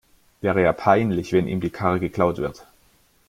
[0.41, 2.65] Wäre ja peinlich, wenn ihm die Karre geklaut wird.